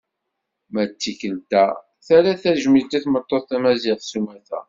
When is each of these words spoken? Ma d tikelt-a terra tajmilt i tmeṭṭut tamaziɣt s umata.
Ma 0.73 0.83
d 0.89 0.91
tikelt-a 0.99 1.65
terra 2.05 2.33
tajmilt 2.41 2.91
i 2.97 2.99
tmeṭṭut 3.05 3.43
tamaziɣt 3.49 4.03
s 4.09 4.13
umata. 4.19 4.59